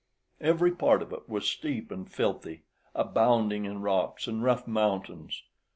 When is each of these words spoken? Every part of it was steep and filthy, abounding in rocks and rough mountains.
Every 0.39 0.71
part 0.71 1.03
of 1.03 1.13
it 1.13 1.29
was 1.29 1.45
steep 1.47 1.91
and 1.91 2.11
filthy, 2.11 2.63
abounding 2.95 3.65
in 3.65 3.81
rocks 3.83 4.25
and 4.25 4.43
rough 4.43 4.65
mountains. 4.65 5.43